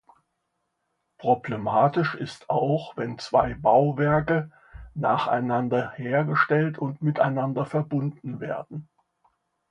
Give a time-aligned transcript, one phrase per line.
[1.19, 4.49] Problematisch ist auch, wenn zwei Bauwerke
[4.95, 8.89] nacheinander hergestellt und miteinander verbunden werden.